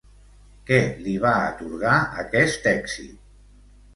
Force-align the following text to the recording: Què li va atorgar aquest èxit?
Què 0.69 0.79
li 1.01 1.11
va 1.25 1.33
atorgar 1.51 1.99
aquest 2.23 2.65
èxit? 2.71 3.31